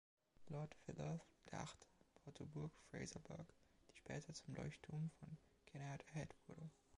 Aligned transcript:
Lord 0.49 0.73
Philorth 0.83 1.27
der 1.51 1.59
Achte 1.61 1.85
baute 2.25 2.43
Burg 2.47 2.71
Fraserburgh, 2.89 3.53
die 3.91 3.97
später 3.97 4.33
zum 4.33 4.55
Leuchtturm 4.55 5.11
von 5.19 5.37
Kinnaird 5.67 6.03
Head 6.15 6.33
wurde. 6.47 6.71